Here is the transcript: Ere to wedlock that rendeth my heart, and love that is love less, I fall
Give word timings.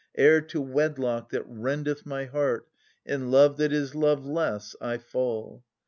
Ere 0.15 0.41
to 0.41 0.59
wedlock 0.59 1.29
that 1.29 1.45
rendeth 1.45 2.07
my 2.07 2.25
heart, 2.25 2.67
and 3.05 3.29
love 3.29 3.57
that 3.57 3.71
is 3.71 3.93
love 3.93 4.25
less, 4.25 4.75
I 4.81 4.97
fall 4.97 5.63